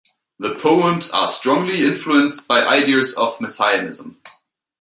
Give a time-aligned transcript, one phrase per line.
[0.39, 4.19] The poems are strongly influenced by ideas of messianism.